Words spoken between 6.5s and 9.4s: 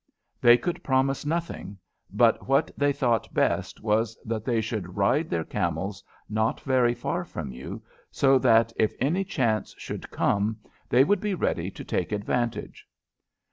very far from you, so that if any